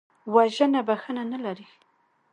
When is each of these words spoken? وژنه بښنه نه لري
وژنه 0.33 0.81
بښنه 0.87 1.23
نه 1.31 1.37
لري 1.45 1.67